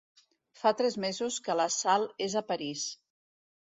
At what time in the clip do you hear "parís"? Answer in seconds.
2.53-2.87